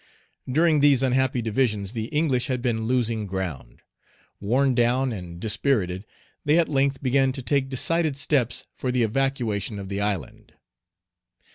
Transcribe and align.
During 0.51 0.79
these 0.79 1.03
unhappy 1.03 1.43
divisions, 1.43 1.93
the 1.93 2.05
English 2.05 2.47
had 2.47 2.59
been 2.63 2.87
losing 2.87 3.27
ground. 3.27 3.83
Worn 4.39 4.73
down 4.73 5.11
and 5.13 5.39
dispirited, 5.39 6.07
they 6.43 6.57
at 6.57 6.67
length 6.69 7.03
began 7.03 7.31
to 7.33 7.43
take 7.43 7.69
decided 7.69 8.17
steps 8.17 8.65
for 8.73 8.91
the 8.91 9.03
evacuation 9.03 9.77
of 9.77 9.89
the 9.89 10.01
island. 10.01 10.53